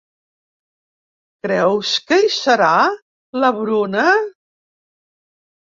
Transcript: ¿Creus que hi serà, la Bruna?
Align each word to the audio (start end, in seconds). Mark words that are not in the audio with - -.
¿Creus 1.47 1.91
que 2.11 2.19
hi 2.23 2.31
serà, 2.37 2.71
la 3.45 3.55
Bruna? 3.61 4.07